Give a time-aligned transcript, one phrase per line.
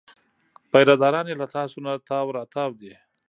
[0.71, 2.93] پیره داران یې له تاسونه تاو راتاو دي.